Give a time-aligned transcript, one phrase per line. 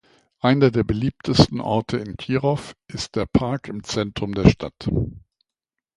[0.39, 4.89] Einer der beliebtesten Orte in Kirov ist der Park im Zentrum der Stadt.